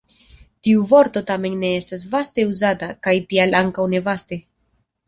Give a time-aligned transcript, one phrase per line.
[0.67, 4.43] Tiu vorto tamen ne estas vaste uzata, kaj tial ankaŭ ne vaste.